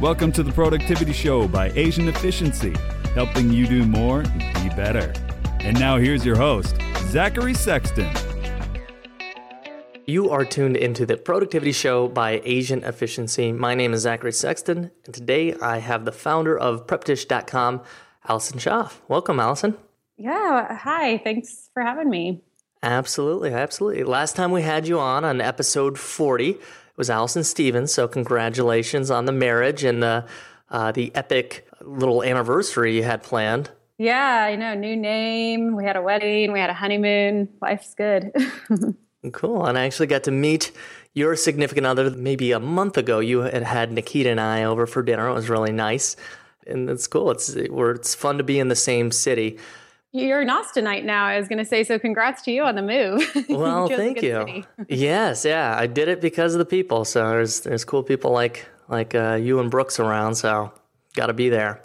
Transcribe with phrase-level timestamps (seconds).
[0.00, 2.72] Welcome to the Productivity Show by Asian Efficiency,
[3.14, 5.12] helping you do more and be better.
[5.58, 8.08] And now here's your host, Zachary Sexton.
[10.06, 13.50] You are tuned into the Productivity Show by Asian Efficiency.
[13.50, 17.82] My name is Zachary Sexton, and today I have the founder of PrepDish.com,
[18.28, 19.00] Allison Schaaf.
[19.08, 19.76] Welcome, Allison.
[20.16, 21.18] Yeah, hi.
[21.18, 22.40] Thanks for having me.
[22.84, 24.04] Absolutely, absolutely.
[24.04, 26.60] Last time we had you on on episode 40 it
[26.98, 30.26] was Allison Stevens, so congratulations on the marriage and the
[30.70, 33.70] uh, the epic little anniversary you had planned.
[33.96, 34.74] Yeah, I know.
[34.74, 35.74] New name.
[35.74, 36.52] We had a wedding.
[36.52, 37.48] We had a honeymoon.
[37.62, 38.32] Life's good.
[39.32, 39.64] cool.
[39.64, 40.72] And I actually got to meet
[41.14, 43.18] your significant other maybe a month ago.
[43.18, 45.28] You had had Nikita and I over for dinner.
[45.28, 46.16] It was really nice,
[46.66, 47.30] and it's cool.
[47.30, 49.58] It's we're, it's fun to be in the same city.
[50.12, 51.26] You're an Austinite now.
[51.26, 53.46] I was going to say, so congrats to you on the move.
[53.58, 54.64] Well, thank you.
[54.88, 57.04] yes, yeah, I did it because of the people.
[57.04, 60.36] So there's there's cool people like like uh, you and Brooks around.
[60.36, 60.72] So
[61.14, 61.82] got to be there.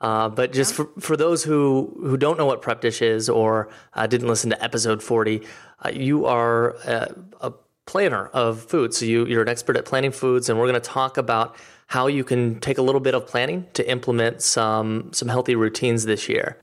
[0.00, 0.84] Uh, but just yeah.
[0.84, 4.50] for, for those who, who don't know what Prep Dish is or uh, didn't listen
[4.50, 5.40] to episode 40,
[5.82, 7.52] uh, you are a, a,
[7.86, 8.94] planner of food.
[8.94, 12.06] So you, you're an expert at planning foods, and we're going to talk about how
[12.06, 16.26] you can take a little bit of planning to implement some, some healthy routines this
[16.26, 16.58] year.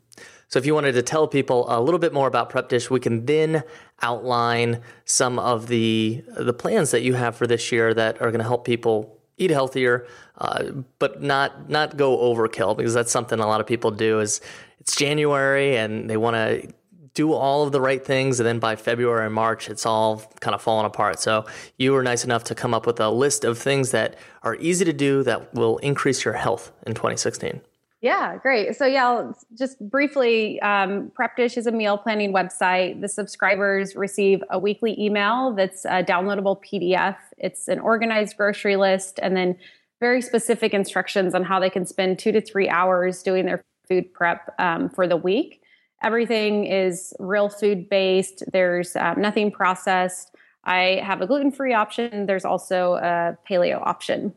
[0.52, 3.00] So if you wanted to tell people a little bit more about Prep Dish, we
[3.00, 3.64] can then
[4.02, 8.40] outline some of the the plans that you have for this year that are going
[8.40, 10.06] to help people eat healthier,
[10.40, 10.66] uh,
[11.00, 14.20] but not not go overkill because that's something a lot of people do.
[14.20, 14.42] Is
[14.82, 16.70] it's January and they want to
[17.14, 20.54] do all of the right things, and then by February and March, it's all kind
[20.54, 21.22] of falling apart.
[21.22, 21.46] So
[21.78, 24.84] you were nice enough to come up with a list of things that are easy
[24.84, 27.62] to do that will increase your health in 2016.
[28.02, 28.76] Yeah, great.
[28.76, 33.00] So, yeah, I'll just briefly, um, Prep Dish is a meal planning website.
[33.00, 37.16] The subscribers receive a weekly email that's a downloadable PDF.
[37.38, 39.56] It's an organized grocery list and then
[40.00, 44.12] very specific instructions on how they can spend two to three hours doing their food
[44.14, 45.62] prep um, for the week.
[46.02, 50.36] Everything is real food based, there's um, nothing processed.
[50.64, 54.34] I have a gluten free option, there's also a paleo option.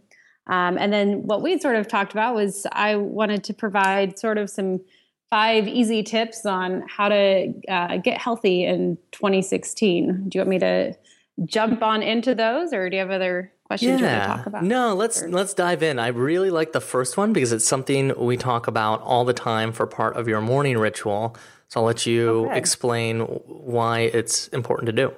[0.46, 4.38] Um, and then what we sort of talked about was I wanted to provide sort
[4.38, 4.80] of some
[5.30, 10.28] five easy tips on how to uh, get healthy in 2016.
[10.28, 10.94] Do you want me to
[11.44, 14.06] jump on into those, or do you have other questions yeah.
[14.06, 14.64] you want to talk about?
[14.64, 15.30] No, let's or?
[15.30, 15.98] let's dive in.
[15.98, 19.72] I really like the first one because it's something we talk about all the time
[19.72, 21.36] for part of your morning ritual.
[21.68, 22.58] So I'll let you okay.
[22.58, 25.14] explain why it's important to do.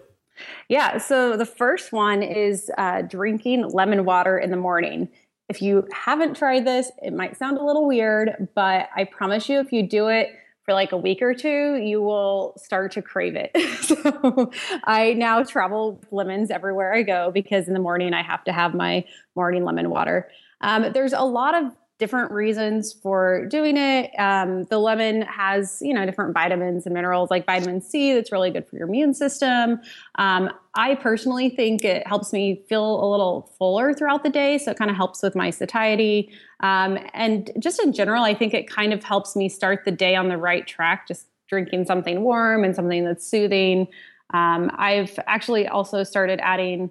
[0.69, 0.99] Yeah.
[0.99, 5.09] So the first one is uh, drinking lemon water in the morning.
[5.49, 9.61] If you haven't tried this, it might sound a little weird, but I promise you,
[9.61, 10.31] if you do it
[10.65, 13.57] for like a week or two, you will start to crave it.
[13.83, 14.51] so
[14.85, 18.53] I now travel with lemons everywhere I go because in the morning I have to
[18.53, 19.05] have my
[19.37, 20.29] morning lemon water.
[20.61, 24.11] Um, there's a lot of different reasons for doing it.
[24.19, 28.51] Um, the lemon has, you know, different vitamins and minerals like vitamin C that's really
[28.51, 29.81] good for your immune system.
[30.17, 34.59] Um, I personally think it helps me feel a little fuller throughout the day.
[34.59, 36.31] So it kind of helps with my satiety.
[36.61, 40.17] Um, and just in general, I think it kind of helps me start the day
[40.17, 43.89] on the right track, just drinking something warm and something that's soothing.
[44.35, 46.91] Um, I've actually also started adding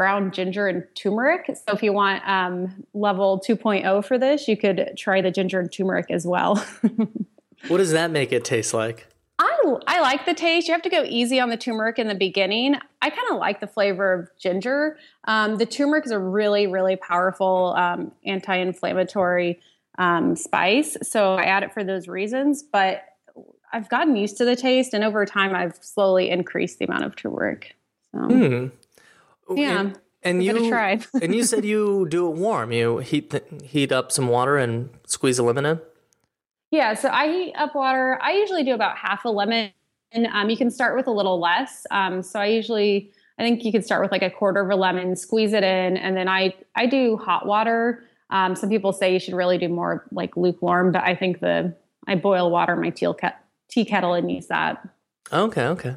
[0.00, 1.44] ground ginger and turmeric.
[1.48, 5.70] So if you want um, level 2.0 for this, you could try the ginger and
[5.70, 6.56] turmeric as well.
[7.68, 9.06] what does that make it taste like?
[9.38, 10.68] I, I like the taste.
[10.68, 12.76] You have to go easy on the turmeric in the beginning.
[13.02, 14.96] I kind of like the flavor of ginger.
[15.24, 19.60] Um, the turmeric is a really, really powerful um, anti inflammatory
[19.98, 20.96] um, spice.
[21.02, 22.62] So I add it for those reasons.
[22.62, 23.04] But
[23.70, 27.16] I've gotten used to the taste, and over time, I've slowly increased the amount of
[27.16, 27.76] turmeric.
[28.12, 28.18] So.
[28.20, 28.72] Mm.
[29.54, 29.80] Yeah.
[29.80, 30.74] And, and you
[31.22, 32.72] and you said you do it warm.
[32.72, 35.80] You heat heat up some water and squeeze a lemon in.
[36.70, 38.18] Yeah, so I heat up water.
[38.22, 39.72] I usually do about half a lemon.
[40.32, 41.86] Um, you can start with a little less.
[41.90, 44.76] Um, so I usually, I think you could start with like a quarter of a
[44.76, 48.04] lemon, squeeze it in, and then I I do hot water.
[48.30, 51.74] Um, some people say you should really do more like lukewarm, but I think the
[52.06, 53.08] I boil water in my tea,
[53.68, 54.86] tea kettle and use that.
[55.32, 55.96] Okay, okay.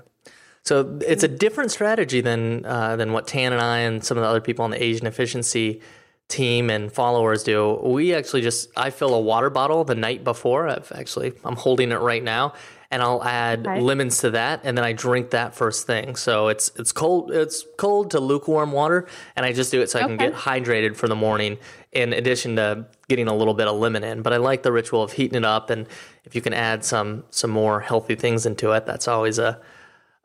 [0.63, 4.23] So it's a different strategy than uh, than what Thanh and I and some of
[4.23, 5.81] the other people on the Asian efficiency
[6.29, 7.79] team and followers do.
[7.83, 10.69] We actually just I fill a water bottle the night before.
[10.69, 12.53] I've actually I'm holding it right now,
[12.89, 13.81] and I'll add okay.
[13.81, 16.15] lemons to that, and then I drink that first thing.
[16.15, 19.05] So it's it's cold it's cold to lukewarm water,
[19.35, 20.15] and I just do it so I okay.
[20.15, 21.57] can get hydrated for the morning.
[21.91, 25.03] In addition to getting a little bit of lemon in, but I like the ritual
[25.03, 25.87] of heating it up, and
[26.23, 29.59] if you can add some some more healthy things into it, that's always a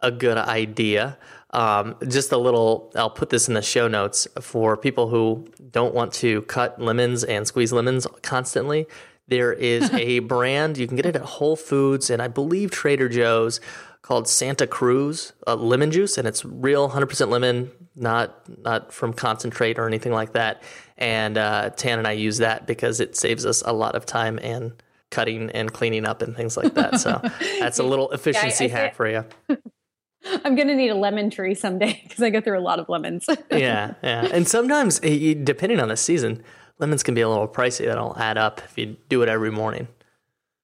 [0.01, 1.19] a good idea.
[1.51, 5.95] Um, just a little, I'll put this in the show notes for people who don't
[5.95, 8.87] want to cut lemons and squeeze lemons constantly.
[9.29, 13.09] There is a brand, you can get it at Whole Foods and I believe Trader
[13.09, 13.61] Joe's
[14.09, 19.79] called Santa Cruz uh, lemon juice, and it's real 100% lemon, not not from concentrate
[19.79, 20.63] or anything like that.
[20.97, 24.39] And uh, Thanh and I use that because it saves us a lot of time
[24.43, 24.73] and
[25.11, 27.01] cutting and cleaning up and things like that.
[27.01, 27.21] So
[27.59, 29.25] that's a little efficiency yeah, I, I hack for you.
[30.45, 33.27] I'm gonna need a lemon tree someday because I go through a lot of lemons.
[33.51, 36.43] yeah, yeah, and sometimes eh, depending on the season,
[36.79, 37.87] lemons can be a little pricey.
[37.87, 39.89] That'll add up if you do it every morning.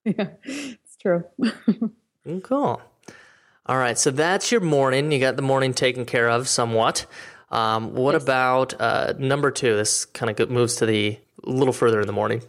[0.04, 1.24] Yeah, it's true.
[2.26, 2.80] Mm, cool.
[3.66, 5.10] All right, so that's your morning.
[5.10, 7.06] You got the morning taken care of somewhat.
[7.50, 8.22] Um, what yes.
[8.22, 9.76] about uh, number two?
[9.76, 12.42] This kind of moves to the a little further in the morning.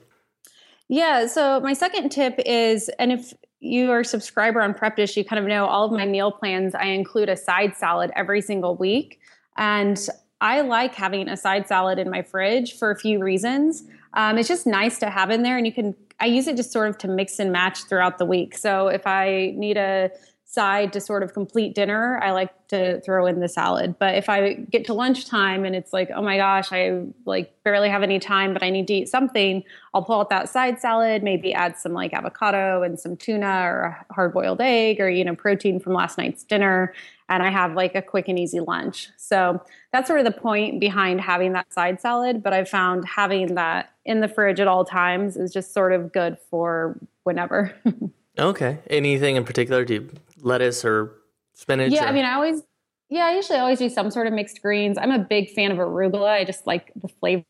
[0.88, 1.28] Yeah.
[1.28, 5.25] So my second tip is, and if you are a subscriber on Prep Dish, you
[5.25, 6.75] kind of know all of my meal plans.
[6.75, 9.19] I include a side salad every single week,
[9.57, 9.98] and
[10.42, 13.84] I like having a side salad in my fridge for a few reasons.
[14.13, 15.96] Um, it's just nice to have in there, and you can.
[16.19, 18.57] I use it just sort of to mix and match throughout the week.
[18.57, 20.12] So if I need a
[20.46, 23.95] side to sort of complete dinner, I like to throw in the salad.
[24.00, 27.89] But if I get to lunchtime and it's like, oh my gosh, I like barely
[27.89, 29.63] have any time, but I need to eat something,
[29.94, 34.06] I'll pull out that side salad, maybe add some like avocado and some tuna or
[34.09, 36.94] a hard boiled egg or, you know, protein from last night's dinner.
[37.29, 39.09] And I have like a quick and easy lunch.
[39.18, 39.61] So
[39.91, 42.44] that's sort of the point behind having that side salad.
[42.44, 46.11] But I've found having that in the fridge at all times is just sort of
[46.11, 47.75] good for whenever.
[48.39, 48.79] okay.
[48.88, 49.83] Anything in particular?
[49.85, 50.09] Do you
[50.41, 51.15] lettuce or
[51.56, 51.92] spinach?
[51.92, 52.07] Yeah, or?
[52.07, 52.62] I mean, I always,
[53.10, 54.98] yeah, I usually always do some sort of mixed greens.
[54.98, 56.30] I'm a big fan of arugula.
[56.30, 57.46] I just like the flavor.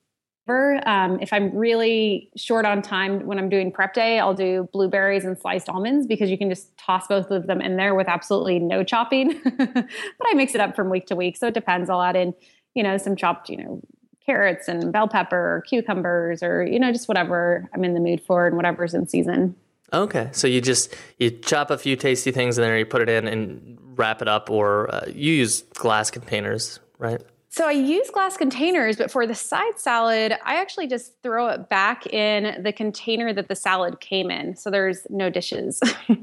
[0.47, 5.25] Um, if I'm really short on time when I'm doing prep day, I'll do blueberries
[5.25, 8.59] and sliced almonds because you can just toss both of them in there with absolutely
[8.59, 9.41] no chopping.
[9.57, 9.87] but
[10.25, 11.89] I mix it up from week to week, so it depends.
[11.89, 12.33] I'll add in,
[12.75, 13.81] you know, some chopped, you know,
[14.25, 18.21] carrots and bell pepper or cucumbers or you know just whatever I'm in the mood
[18.21, 19.55] for and whatever's in season.
[19.93, 23.09] Okay, so you just you chop a few tasty things and then you put it
[23.09, 27.21] in and wrap it up, or uh, you use glass containers, right?
[27.49, 31.69] So I use glass containers, but for the side salad, I actually just throw it
[31.69, 34.57] back in the container that the salad came in.
[34.57, 35.81] So there's no dishes.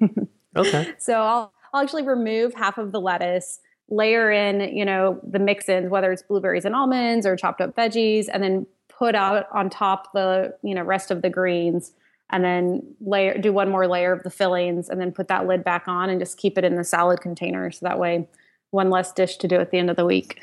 [0.56, 0.92] okay.
[0.98, 5.88] So I'll I'll actually remove half of the lettuce, layer in, you know, the mix-ins,
[5.88, 10.12] whether it's blueberries and almonds or chopped up veggies, and then put out on top
[10.12, 11.92] the, you know, rest of the greens
[12.32, 15.62] and then layer do one more layer of the fillings and then put that lid
[15.62, 17.70] back on and just keep it in the salad container.
[17.70, 18.26] So that way
[18.70, 20.40] one less dish to do at the end of the week.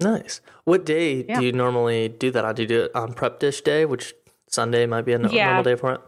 [0.00, 0.40] Nice.
[0.64, 1.38] What day yeah.
[1.38, 2.44] do you normally do that?
[2.44, 4.14] On do you do it on prep dish day which
[4.48, 5.46] sunday might be a yeah.
[5.46, 6.00] normal day for it.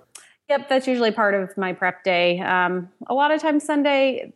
[0.50, 2.40] Yep that's usually part of my prep day.
[2.40, 4.32] Um, a lot of times sunday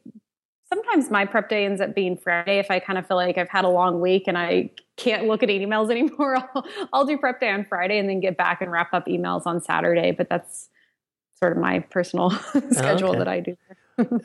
[0.68, 3.48] sometimes my prep day ends up being Friday if I kind of feel like I've
[3.48, 6.36] had a long week and I can't look at emails anymore.
[6.36, 9.46] I'll, I'll do prep day on Friday and then get back and wrap up emails
[9.46, 10.12] on Saturday.
[10.12, 10.68] But that's
[11.38, 12.30] sort of my personal
[12.70, 13.18] schedule okay.
[13.18, 13.56] that I do.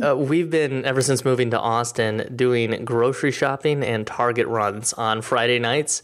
[0.04, 5.22] uh, we've been ever since moving to Austin doing grocery shopping and Target runs on
[5.22, 6.04] Friday nights.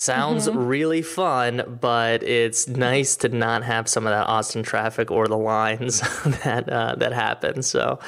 [0.00, 0.64] Sounds mm-hmm.
[0.64, 5.36] really fun, but it's nice to not have some of that Austin traffic or the
[5.36, 5.98] lines
[6.44, 7.64] that uh, that happen.
[7.64, 7.98] So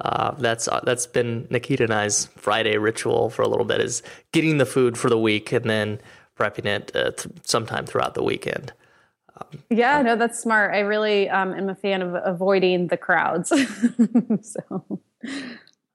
[0.00, 4.02] uh, that's uh, that's been Nikita and I's Friday ritual for a little bit is
[4.32, 6.00] getting the food for the week and then
[6.36, 8.72] prepping it uh, th- sometime throughout the weekend.
[9.36, 10.74] Um, yeah, no, that's smart.
[10.74, 13.50] I really um, am a fan of avoiding the crowds.
[14.42, 15.00] so.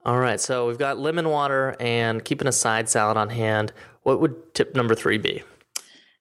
[0.03, 3.72] All right, so we've got lemon water and keeping a side salad on hand.
[4.01, 5.43] What would tip number three be?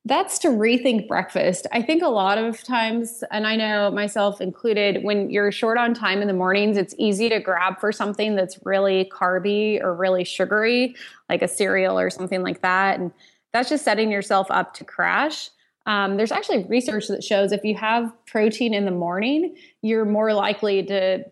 [0.04, 1.66] That's to rethink breakfast.
[1.72, 5.94] I think a lot of times, and I know myself included, when you're short on
[5.94, 10.24] time in the mornings, it's easy to grab for something that's really carby or really
[10.24, 10.94] sugary,
[11.30, 12.98] like a cereal or something like that.
[12.98, 13.12] And
[13.54, 15.48] that's just setting yourself up to crash.
[15.86, 20.34] Um, there's actually research that shows if you have protein in the morning, you're more
[20.34, 21.24] likely to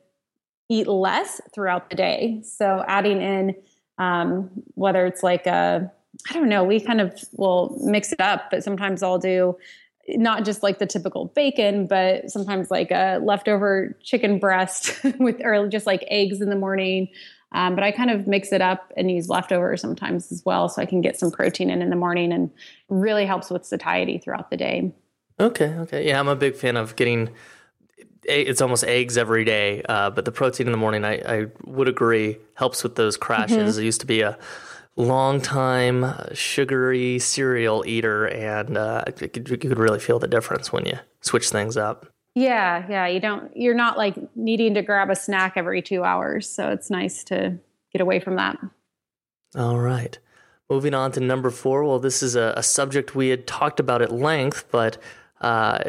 [0.69, 2.41] eat less throughout the day.
[2.45, 3.55] So adding in
[3.99, 5.91] um, whether it's like a
[6.31, 9.57] I don't know, we kind of will mix it up, but sometimes I'll do
[10.09, 15.69] not just like the typical bacon, but sometimes like a leftover chicken breast with, or
[15.69, 17.09] just like eggs in the morning.
[17.53, 20.83] Um, but I kind of mix it up and use leftovers sometimes as well, so
[20.83, 22.51] I can get some protein in in the morning, and
[22.91, 24.93] really helps with satiety throughout the day.
[25.41, 27.31] Okay, okay, yeah, I'm a big fan of getting.
[28.29, 31.89] It's almost eggs every day, uh, but the protein in the morning, I, I would
[31.89, 33.75] agree, helps with those crashes.
[33.75, 33.81] Mm-hmm.
[33.81, 34.39] It used to be a
[34.97, 40.73] long time sugary cereal eater, and uh, you, could, you could really feel the difference
[40.73, 42.07] when you switch things up.
[42.35, 43.07] Yeah, yeah.
[43.07, 43.57] You don't.
[43.57, 47.59] You're not like needing to grab a snack every two hours, so it's nice to
[47.93, 48.59] get away from that.
[49.57, 50.19] All right.
[50.71, 51.83] Moving on to number four.
[51.85, 54.99] Well, this is a, a subject we had talked about at length, but
[55.41, 55.85] uh,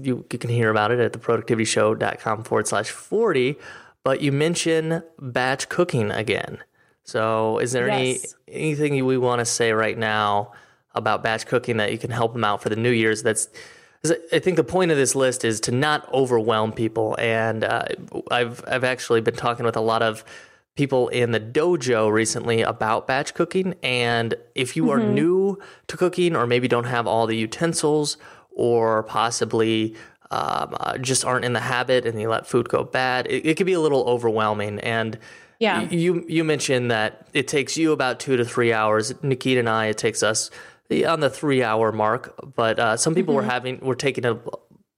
[0.00, 3.56] you, you, can hear about it at theproductivityshow.com forward slash 40.
[4.02, 6.58] But you mention batch cooking again.
[7.04, 8.34] So, is there yes.
[8.48, 10.52] any anything we want to say right now
[10.94, 13.22] about batch cooking that you can help them out for the New Year's?
[13.22, 13.48] That's
[14.32, 17.86] I think the point of this list is to not overwhelm people, and uh,
[18.30, 20.24] I've I've actually been talking with a lot of
[20.76, 23.74] people in the dojo recently about batch cooking.
[23.82, 25.00] And if you mm-hmm.
[25.00, 28.18] are new to cooking, or maybe don't have all the utensils,
[28.54, 29.94] or possibly
[30.30, 33.56] um, uh, just aren't in the habit and you let food go bad, it, it
[33.56, 34.80] can be a little overwhelming.
[34.80, 35.18] And
[35.60, 39.14] yeah, you you mentioned that it takes you about two to three hours.
[39.22, 40.50] Nikita and I, it takes us
[41.06, 42.34] on the three hour mark.
[42.56, 43.46] But uh, some people mm-hmm.
[43.46, 44.38] were having were taking a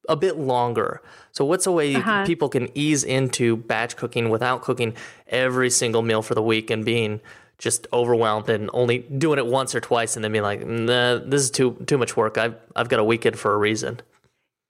[0.09, 1.01] a bit longer.
[1.31, 2.25] So, what's a way uh-huh.
[2.25, 4.95] people can ease into batch cooking without cooking
[5.27, 7.21] every single meal for the week and being
[7.57, 11.41] just overwhelmed and only doing it once or twice and then being like, nah, this
[11.41, 12.37] is too too much work.
[12.37, 14.01] I've I've got a weekend for a reason.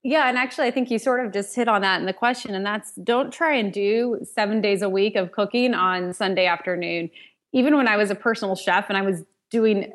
[0.03, 2.56] Yeah, and actually, I think you sort of just hit on that in the question,
[2.56, 7.10] and that's don't try and do seven days a week of cooking on Sunday afternoon.
[7.51, 9.91] Even when I was a personal chef and I was doing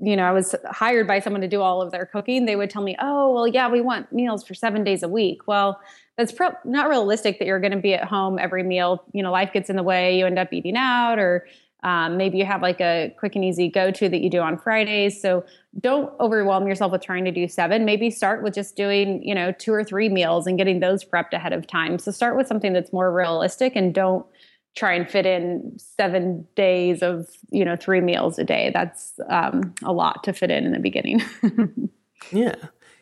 [0.00, 2.70] you know, I was hired by someone to do all of their cooking, they would
[2.70, 5.80] tell me, "Oh, well, yeah, we want meals for 7 days a week." Well,
[6.16, 9.04] that's pro- not realistic that you're going to be at home every meal.
[9.12, 11.46] You know, life gets in the way, you end up eating out or
[11.82, 14.58] um, maybe you have like a quick and easy go to that you do on
[14.58, 15.20] Fridays.
[15.20, 15.44] So
[15.80, 17.84] don't overwhelm yourself with trying to do seven.
[17.84, 21.32] Maybe start with just doing, you know, two or three meals and getting those prepped
[21.32, 21.98] ahead of time.
[21.98, 24.26] So start with something that's more realistic and don't
[24.74, 29.74] try and fit in seven days of you know three meals a day that's um,
[29.82, 31.20] a lot to fit in in the beginning
[32.32, 32.54] yeah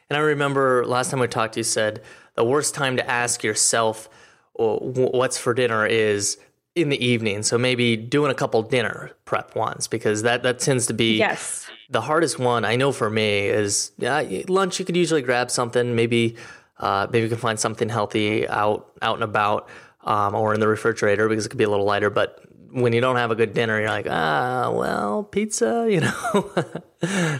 [0.09, 2.02] and i remember last time we talked you said
[2.35, 4.09] the worst time to ask yourself
[4.54, 6.38] what's for dinner is
[6.76, 10.87] in the evening so maybe doing a couple dinner prep ones because that that tends
[10.87, 14.97] to be yes the hardest one i know for me is yeah, lunch you could
[14.97, 16.37] usually grab something maybe
[16.78, 19.68] uh, maybe you can find something healthy out out and about
[20.06, 22.11] um, or in the refrigerator because it could be a little lighter.
[22.11, 22.40] But
[22.71, 26.52] when you don't have a good dinner, you're like, ah, well, pizza, you know,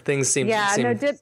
[0.05, 1.17] things seem, yeah, seem no, dip,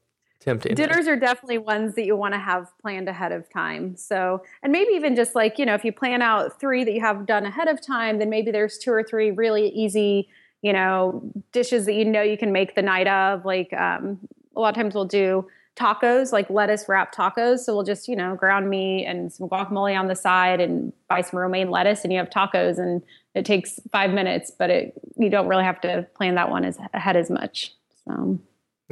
[0.45, 0.75] tempting.
[0.75, 3.97] Dinners are definitely ones that you want to have planned ahead of time.
[3.97, 7.01] So, and maybe even just like, you know, if you plan out three that you
[7.01, 10.29] have done ahead of time, then maybe there's two or three really easy,
[10.63, 11.23] you know,
[11.53, 13.45] dishes that you know you can make the night of.
[13.45, 14.19] Like um,
[14.55, 15.47] a lot of times we'll do
[15.77, 17.61] tacos, like lettuce wrap tacos.
[17.61, 21.23] So we'll just, you know, ground meat and some guacamole on the side and buy
[21.23, 23.03] some romaine lettuce and you have tacos and
[23.35, 26.79] it takes five minutes, but it you don't really have to plan that one as
[26.93, 27.73] ahead as much.
[28.07, 28.39] So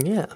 [0.02, 0.26] Yeah.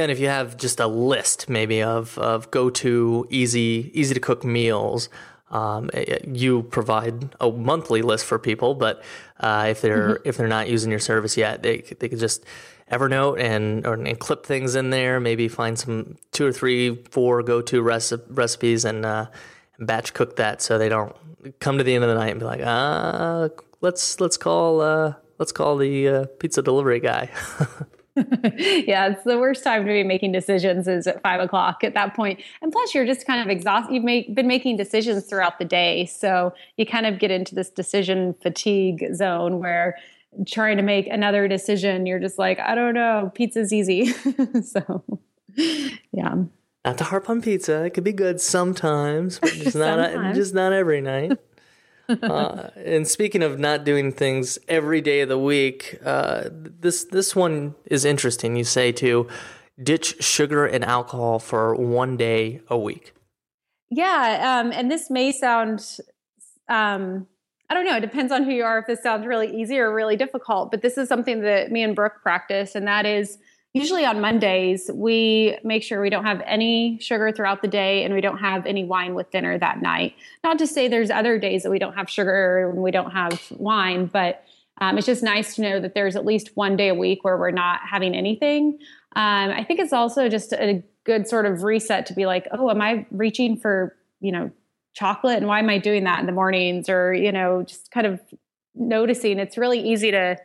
[0.00, 4.14] Yeah, and if you have just a list maybe of, of go to easy easy
[4.14, 5.10] to cook meals,
[5.50, 9.02] um, eh, eh, you provide a monthly list for people, but
[9.40, 10.28] uh, if they're mm-hmm.
[10.28, 12.46] if they're not using your service yet, they they can just
[12.90, 15.20] Evernote and or and clip things in there.
[15.20, 19.26] Maybe find some two or three, four go to reci- recipes and, uh,
[19.78, 21.14] batch cook that so they don't
[21.58, 23.48] come to the end of the night and be like, ah,
[23.82, 27.28] let's let's call uh, let's call the uh, pizza delivery guy.
[28.16, 32.14] yeah, it's the worst time to be making decisions is at five o'clock at that
[32.14, 32.40] point.
[32.62, 33.94] And plus, you're just kind of exhausted.
[33.94, 37.70] You've make, been making decisions throughout the day, so you kind of get into this
[37.70, 39.96] decision fatigue zone where
[40.46, 44.06] trying to make another decision, you're just like, I don't know, pizza's easy.
[44.62, 45.04] so,
[46.12, 46.34] yeah.
[46.84, 47.84] Not to harp on pizza.
[47.84, 50.14] It could be good sometimes, but just sometimes.
[50.14, 51.32] not just not every night.
[52.22, 57.36] Uh, and speaking of not doing things every day of the week, uh, this this
[57.36, 58.56] one is interesting.
[58.56, 59.28] You say to
[59.82, 63.14] ditch sugar and alcohol for one day a week.
[63.90, 65.98] Yeah, um, and this may sound
[66.68, 67.26] um,
[67.70, 67.96] I don't know.
[67.96, 68.80] It depends on who you are.
[68.80, 71.94] If this sounds really easy or really difficult, but this is something that me and
[71.94, 73.38] Brooke practice, and that is
[73.72, 78.14] usually on Mondays, we make sure we don't have any sugar throughout the day and
[78.14, 80.14] we don't have any wine with dinner that night.
[80.42, 83.40] Not to say there's other days that we don't have sugar and we don't have
[83.50, 84.44] wine, but
[84.80, 87.36] um, it's just nice to know that there's at least one day a week where
[87.36, 88.78] we're not having anything.
[89.14, 92.70] Um, I think it's also just a good sort of reset to be like, oh,
[92.70, 94.50] am I reaching for, you know,
[94.94, 98.06] chocolate and why am i doing that in the mornings or you know just kind
[98.06, 98.20] of
[98.74, 100.36] noticing it's really easy to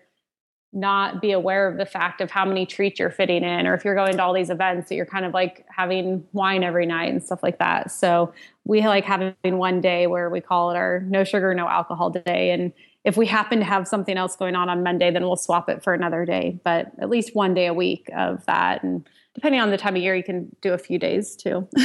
[0.75, 3.85] not be aware of the fact of how many treats you're fitting in or if
[3.85, 7.09] you're going to all these events that you're kind of like having wine every night
[7.09, 8.33] and stuff like that so
[8.65, 12.51] we like having one day where we call it our no sugar no alcohol day
[12.51, 12.73] and
[13.05, 15.81] if we happen to have something else going on on monday then we'll swap it
[15.81, 19.69] for another day but at least one day a week of that and depending on
[19.69, 21.67] the time of year, you can do a few days too.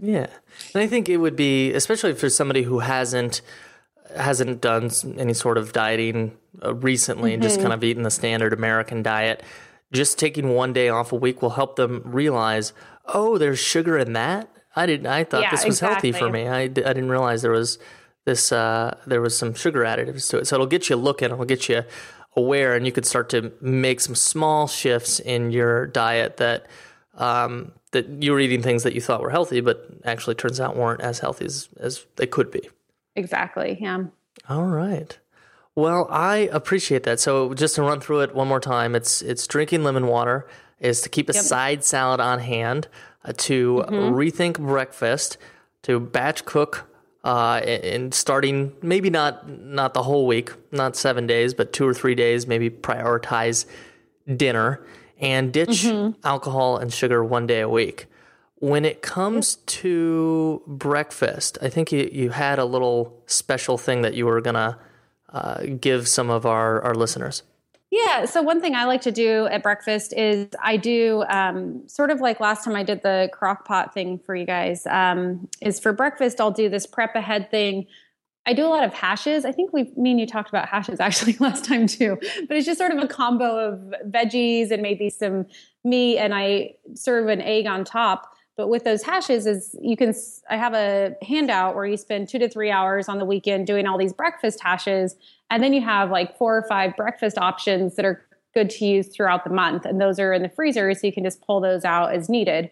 [0.00, 0.28] yeah.
[0.74, 3.42] And I think it would be, especially for somebody who hasn't
[4.16, 7.34] hasn't done any sort of dieting uh, recently mm-hmm.
[7.34, 7.64] and just mm-hmm.
[7.64, 9.42] kind of eating the standard American diet,
[9.92, 12.72] just taking one day off a week will help them realize,
[13.06, 14.50] oh, there's sugar in that.
[14.76, 15.06] I didn't.
[15.06, 16.12] I thought yeah, this was exactly.
[16.12, 16.46] healthy for me.
[16.46, 17.78] I, I didn't realize there was
[18.24, 18.52] this.
[18.52, 20.46] Uh, there was some sugar additives to it.
[20.46, 21.32] So it'll get you looking.
[21.32, 21.82] It'll get you
[22.36, 26.66] aware, and you could start to make some small shifts in your diet that
[27.16, 30.76] um, that you were eating things that you thought were healthy, but actually turns out
[30.76, 32.68] weren't as healthy as, as they could be.
[33.18, 33.76] Exactly.
[33.80, 34.04] Yeah.
[34.48, 35.18] All right.
[35.74, 37.20] Well, I appreciate that.
[37.20, 40.48] So just to run through it one more time, it's it's drinking lemon water,
[40.80, 41.42] is to keep a yep.
[41.42, 42.88] side salad on hand,
[43.24, 44.14] uh, to mm-hmm.
[44.14, 45.36] rethink breakfast,
[45.82, 46.90] to batch cook,
[47.24, 51.94] uh, and starting maybe not not the whole week, not seven days, but two or
[51.94, 52.46] three days.
[52.46, 53.66] Maybe prioritize
[54.36, 54.80] dinner
[55.20, 56.18] and ditch mm-hmm.
[56.24, 58.06] alcohol and sugar one day a week.
[58.60, 64.14] When it comes to breakfast, I think you, you had a little special thing that
[64.14, 64.78] you were going to
[65.30, 67.42] uh, give some of our, our listeners.
[67.90, 68.26] Yeah.
[68.26, 72.20] So, one thing I like to do at breakfast is I do um, sort of
[72.20, 75.92] like last time I did the crock pot thing for you guys, um, is for
[75.92, 77.86] breakfast, I'll do this prep ahead thing
[78.48, 79.44] I do a lot of hashes.
[79.44, 82.16] I think we, me and you talked about hashes actually last time too,
[82.48, 85.44] but it's just sort of a combo of veggies and maybe some
[85.84, 88.34] meat, and I serve an egg on top.
[88.58, 90.12] But with those hashes, is you can
[90.50, 93.86] I have a handout where you spend two to three hours on the weekend doing
[93.86, 95.14] all these breakfast hashes,
[95.48, 99.06] and then you have like four or five breakfast options that are good to use
[99.06, 101.84] throughout the month, and those are in the freezer, so you can just pull those
[101.84, 102.68] out as needed.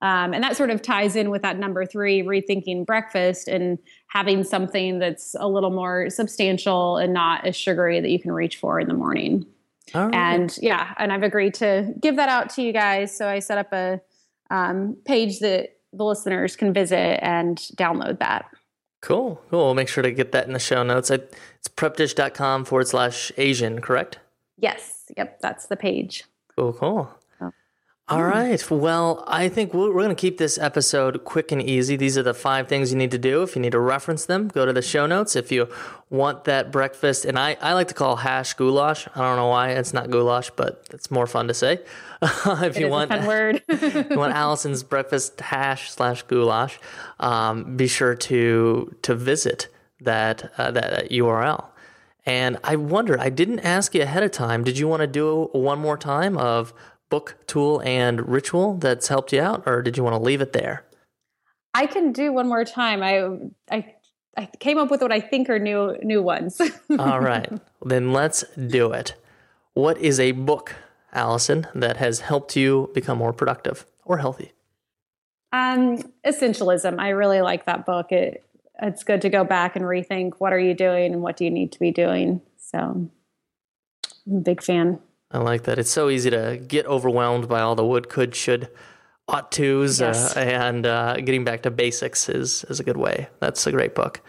[0.00, 3.78] Um, and that sort of ties in with that number three, rethinking breakfast and
[4.08, 8.56] having something that's a little more substantial and not as sugary that you can reach
[8.56, 9.44] for in the morning.
[9.94, 10.14] Right.
[10.14, 13.14] And yeah, and I've agreed to give that out to you guys.
[13.14, 14.00] So I set up a
[14.50, 18.46] um, page that the listeners can visit and download that.
[19.02, 19.40] Cool.
[19.50, 19.66] Cool.
[19.66, 21.10] We'll make sure to get that in the show notes.
[21.10, 24.18] It's prepdish.com forward slash Asian, correct?
[24.58, 25.04] Yes.
[25.16, 25.40] Yep.
[25.40, 26.24] That's the page.
[26.56, 26.72] Cool.
[26.72, 27.10] Cool.
[28.08, 28.70] All right.
[28.70, 31.96] Well, I think we're, going to keep this episode quick and easy.
[31.96, 33.42] These are the five things you need to do.
[33.42, 35.34] If you need to reference them, go to the show notes.
[35.34, 35.68] If you
[36.08, 39.08] want that breakfast, and I, I like to call hash goulash.
[39.16, 41.80] I don't know why it's not goulash, but it's more fun to say.
[42.22, 43.62] if it you want, fun word.
[43.68, 46.78] you want Allison's breakfast hash slash goulash,
[47.18, 49.66] um, be sure to to visit
[50.00, 51.64] that uh, that URL.
[52.24, 54.62] And I wonder, I didn't ask you ahead of time.
[54.62, 56.72] Did you want to do one more time of
[57.08, 60.52] book, tool, and ritual that's helped you out, or did you want to leave it
[60.52, 60.84] there?
[61.74, 63.02] I can do one more time.
[63.02, 63.28] I
[63.70, 63.94] I
[64.36, 66.60] I came up with what I think are new new ones.
[66.98, 67.52] All right,
[67.84, 69.14] then let's do it.
[69.74, 70.74] What is a book,
[71.12, 74.52] Allison, that has helped you become more productive or healthy?
[75.52, 76.98] Um, Essentialism.
[76.98, 78.10] I really like that book.
[78.10, 78.42] It
[78.80, 81.50] it's good to go back and rethink what are you doing and what do you
[81.50, 82.40] need to be doing.
[82.58, 83.10] So, I'm
[84.36, 84.98] a big fan.
[85.30, 85.78] I like that.
[85.78, 88.70] It's so easy to get overwhelmed by all the would, could, should,
[89.28, 90.36] ought tos, uh, yes.
[90.36, 93.28] uh, and uh, getting back to basics is is a good way.
[93.40, 94.20] That's a great book.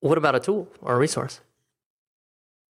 [0.00, 1.40] What about a tool or a resource?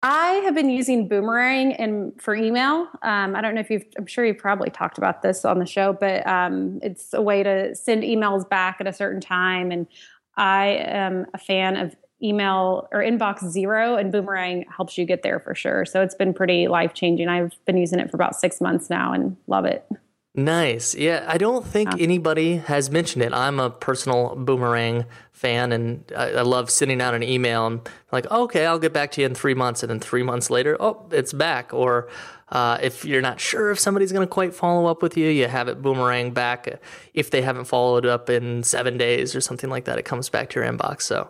[0.03, 2.89] I have been using Boomerang and for email.
[3.03, 3.85] Um, I don't know if you've.
[3.99, 7.43] I'm sure you've probably talked about this on the show, but um, it's a way
[7.43, 9.73] to send emails back at a certain time.
[9.73, 9.89] And
[10.37, 15.39] I am a fan of email or inbox zero and boomerang helps you get there
[15.39, 18.61] for sure so it's been pretty life changing i've been using it for about six
[18.61, 19.87] months now and love it
[20.35, 22.03] nice yeah i don't think yeah.
[22.03, 27.15] anybody has mentioned it i'm a personal boomerang fan and I, I, love sending out
[27.15, 30.01] an email and like okay i'll get back to you in three months and then
[30.01, 32.09] three months later oh it's back or
[32.49, 35.49] uh, if you're not sure if somebody's going to quite follow up with you, you
[35.49, 36.81] have it boomerang back.
[37.13, 40.51] If they haven't followed up in seven days or something like that, it comes back
[40.51, 41.03] to your inbox.
[41.03, 41.29] So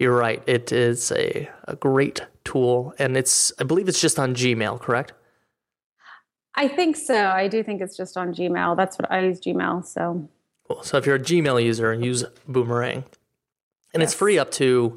[0.00, 0.42] you're right.
[0.46, 5.12] It is a, a great tool, and it's I believe it's just on Gmail, correct?
[6.54, 7.28] I think so.
[7.28, 8.76] I do think it's just on Gmail.
[8.76, 9.84] That's what I use Gmail.
[9.86, 10.28] So
[10.66, 10.82] cool.
[10.82, 13.04] So if you're a Gmail user, and use Boomerang,
[13.92, 14.10] and yes.
[14.10, 14.96] it's free up to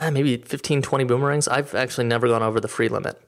[0.00, 1.46] uh, maybe 15, 20 boomerangs.
[1.46, 3.20] I've actually never gone over the free limit.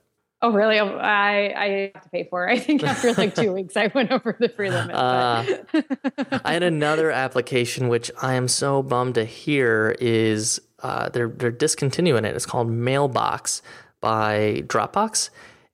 [0.42, 0.78] Oh, really?
[0.78, 2.52] Oh, I I have to pay for it.
[2.52, 4.94] I think after like two weeks, I went over the free limit.
[4.94, 5.44] Uh,
[6.44, 11.50] I had another application which I am so bummed to hear is uh, they're they're
[11.50, 12.34] discontinuing it.
[12.34, 13.62] It's called Mailbox
[14.00, 15.30] by Dropbox,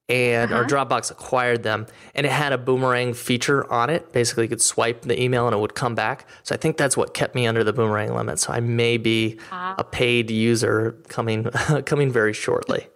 [0.08, 0.62] and uh-huh.
[0.62, 4.12] or Dropbox acquired them, and it had a boomerang feature on it.
[4.12, 6.26] Basically, you could swipe the email and it would come back.
[6.42, 8.38] So I think that's what kept me under the boomerang limit.
[8.38, 9.76] So I may be uh-huh.
[9.78, 11.44] a paid user coming
[11.86, 12.86] coming very shortly.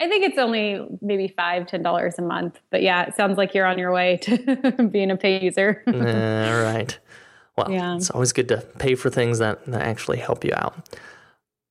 [0.00, 2.60] I think it's only maybe five, ten dollars a month.
[2.70, 5.82] But yeah, it sounds like you're on your way to being a paid user.
[5.86, 6.98] All right.
[7.56, 7.96] Well, yeah.
[7.96, 10.88] it's always good to pay for things that, that actually help you out.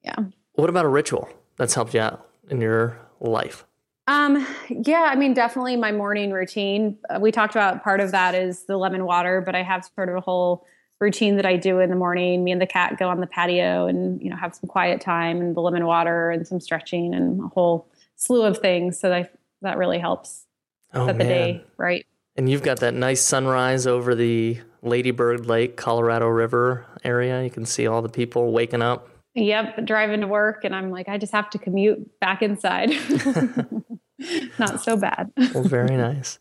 [0.04, 0.16] Yeah.
[0.54, 3.66] What about a ritual that's helped you out in your life?
[4.08, 6.98] Um, yeah, I mean, definitely my morning routine.
[7.10, 10.10] Uh, we talked about part of that is the lemon water, but I have sort
[10.10, 10.66] of a whole
[11.00, 12.44] routine that I do in the morning.
[12.44, 15.40] Me and the cat go on the patio and, you know, have some quiet time
[15.40, 19.00] and the lemon water and some stretching and a whole slew of things.
[19.00, 20.46] So that, that really helps
[20.94, 22.06] oh, set the day right.
[22.36, 27.44] And you've got that nice sunrise over the Ladybird Lake, Colorado River area.
[27.44, 29.10] You can see all the people waking up.
[29.34, 32.90] Yep, driving to work, and I'm like, I just have to commute back inside.
[34.60, 35.32] Not so bad.
[35.54, 36.38] well, very nice.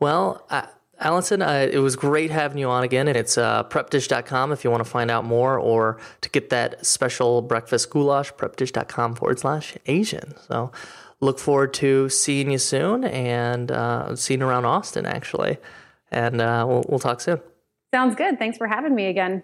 [0.00, 0.66] Well, uh,
[0.98, 3.08] Allison, uh, it was great having you on again.
[3.08, 6.84] And it's uh, prepdish.com if you want to find out more or to get that
[6.86, 10.34] special breakfast goulash, prepdish.com forward slash Asian.
[10.48, 10.72] So
[11.20, 15.58] look forward to seeing you soon and uh, seeing around Austin, actually.
[16.10, 17.40] And uh, we'll, we'll talk soon.
[17.92, 18.38] Sounds good.
[18.38, 19.42] Thanks for having me again.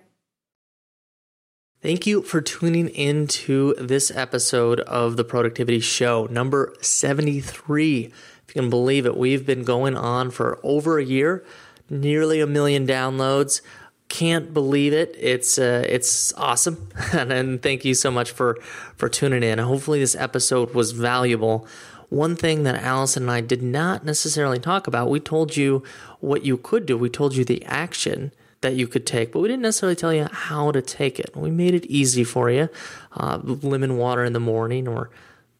[1.83, 8.05] Thank you for tuning in to this episode of the Productivity Show, number 73.
[8.05, 8.12] If
[8.55, 11.45] you can believe it, we've been going on for over a year,
[11.90, 13.62] nearly a million downloads.
[14.09, 15.16] Can't believe it.
[15.18, 18.59] It's uh, it's awesome, and, and thank you so much for
[18.95, 19.59] for tuning in.
[19.59, 21.66] Hopefully, this episode was valuable.
[22.11, 25.83] One thing that Allison and I did not necessarily talk about, we told you
[26.21, 26.97] what you could do.
[26.97, 28.31] We told you the action
[28.62, 31.37] that you could take, but we didn't necessarily tell you how to take it.
[31.37, 32.68] We made it easy for you.
[33.12, 35.11] Uh, lemon water in the morning or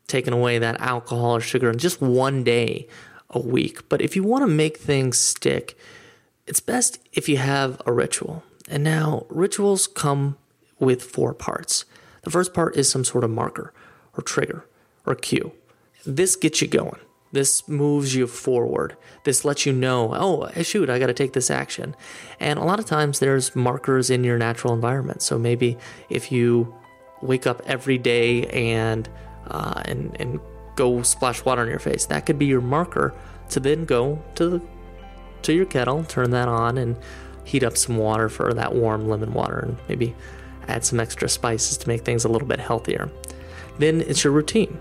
[0.06, 2.88] taking away that alcohol or sugar in just one day
[3.30, 3.88] a week.
[3.88, 5.78] But if you want to make things stick,
[6.46, 8.42] it's best if you have a ritual.
[8.68, 10.36] And now, rituals come
[10.78, 11.84] with four parts.
[12.22, 13.72] The first part is some sort of marker
[14.16, 14.66] or trigger
[15.06, 15.52] or cue.
[16.06, 16.98] This gets you going.
[17.32, 18.96] This moves you forward.
[19.24, 21.96] This lets you know, oh, shoot, I got to take this action.
[22.38, 25.22] And a lot of times there's markers in your natural environment.
[25.22, 25.78] So maybe
[26.10, 26.74] if you
[27.22, 29.08] wake up every day and
[29.48, 30.40] uh, and and
[30.76, 33.14] go splash water on your face, that could be your marker
[33.48, 34.62] to then go to the
[35.42, 36.96] to your kettle, turn that on, and
[37.44, 40.14] heat up some water for that warm lemon water, and maybe
[40.68, 43.10] add some extra spices to make things a little bit healthier.
[43.78, 44.78] Then it's your routine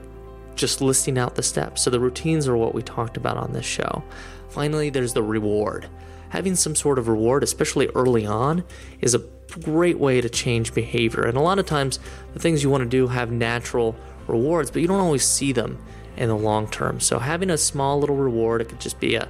[0.62, 1.82] just listing out the steps.
[1.82, 4.04] So the routines are what we talked about on this show.
[4.50, 5.90] Finally, there's the reward.
[6.30, 8.64] Having some sort of reward, especially early on,
[9.02, 9.24] is a
[9.62, 11.24] great way to change behavior.
[11.24, 12.00] And a lot of times,
[12.34, 13.98] the things you want to do have natural
[14.28, 15.78] rewards, but you don't always see them
[16.16, 17.02] in the long term.
[17.02, 19.28] So having a small little reward, it could just be a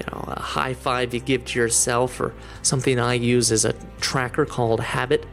[0.00, 3.74] you know, a high five you give to yourself, or something I use is a
[4.00, 5.26] tracker called Habit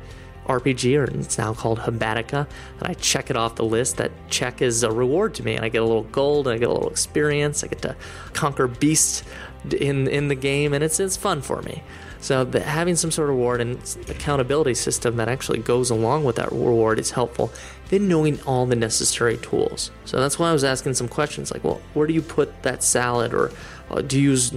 [0.47, 2.47] RPG, or it's now called Habitica,
[2.79, 3.97] and I check it off the list.
[3.97, 6.57] That check is a reward to me, and I get a little gold, and I
[6.57, 7.63] get a little experience.
[7.63, 7.95] I get to
[8.33, 9.23] conquer beasts
[9.71, 11.83] in in the game, and it's it's fun for me.
[12.19, 13.77] So the, having some sort of reward and
[14.09, 17.51] accountability system that actually goes along with that reward is helpful.
[17.89, 19.91] Then knowing all the necessary tools.
[20.05, 22.83] So that's why I was asking some questions like, well, where do you put that
[22.83, 23.51] salad, or
[23.89, 24.51] uh, do you use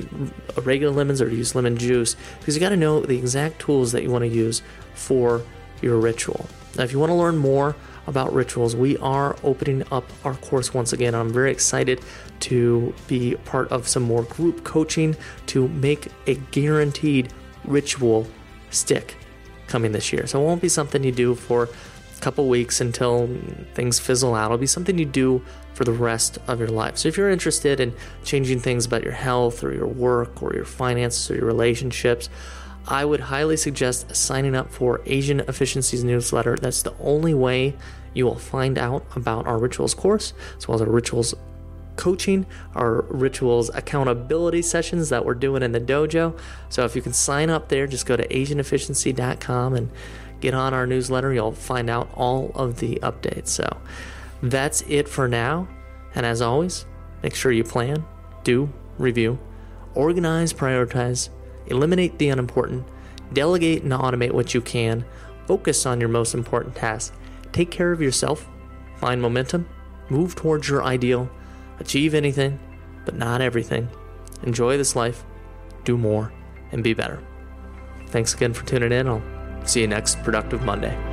[0.62, 2.16] regular lemons or do you use lemon juice?
[2.38, 4.62] Because you got to know the exact tools that you want to use
[4.94, 5.42] for
[5.82, 6.46] your ritual.
[6.76, 10.72] Now, if you want to learn more about rituals, we are opening up our course
[10.72, 11.14] once again.
[11.14, 12.00] I'm very excited
[12.40, 15.16] to be part of some more group coaching
[15.46, 17.32] to make a guaranteed
[17.64, 18.26] ritual
[18.70, 19.16] stick
[19.66, 20.26] coming this year.
[20.26, 23.28] So it won't be something you do for a couple weeks until
[23.74, 24.46] things fizzle out.
[24.46, 25.42] It'll be something you do
[25.74, 26.98] for the rest of your life.
[26.98, 30.64] So if you're interested in changing things about your health or your work or your
[30.64, 32.28] finances or your relationships,
[32.86, 36.56] I would highly suggest signing up for Asian Efficiencies newsletter.
[36.56, 37.76] That's the only way
[38.14, 41.34] you will find out about our rituals course, as well as our rituals
[41.96, 46.36] coaching, our rituals accountability sessions that we're doing in the dojo.
[46.68, 49.90] So if you can sign up there, just go to asianefficiency.com and
[50.40, 51.32] get on our newsletter.
[51.32, 53.48] You'll find out all of the updates.
[53.48, 53.76] So
[54.42, 55.68] that's it for now.
[56.14, 56.86] And as always,
[57.22, 58.04] make sure you plan,
[58.42, 59.38] do, review,
[59.94, 61.28] organize, prioritize,
[61.70, 62.87] eliminate the unimportant,
[63.33, 65.04] delegate and automate what you can,
[65.46, 67.16] focus on your most important tasks,
[67.52, 68.48] take care of yourself,
[68.96, 69.68] find momentum,
[70.09, 71.30] move towards your ideal,
[71.78, 72.59] achieve anything,
[73.04, 73.88] but not everything.
[74.42, 75.24] Enjoy this life,
[75.85, 76.33] do more,
[76.72, 77.22] and be better.
[78.09, 79.09] Thanks again for tuning in.
[79.09, 79.22] I'll
[79.64, 81.10] see you next productive Monday.